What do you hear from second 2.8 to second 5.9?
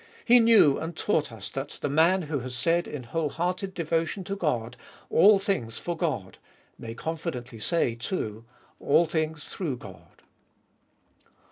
in whole hearted devotion to God," All things